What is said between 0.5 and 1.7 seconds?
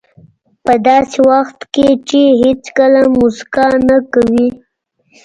په داسې وخت